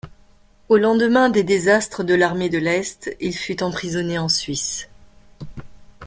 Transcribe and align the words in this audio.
Au 0.67 0.77
lendemain 0.79 1.29
des 1.29 1.43
désastres 1.43 2.03
de 2.03 2.15
l'armée 2.15 2.49
de 2.49 2.57
l'est, 2.57 3.15
il 3.19 3.35
fut 3.35 3.61
emprisonné 3.61 4.17
en 4.17 4.29
Suisse. 4.29 4.89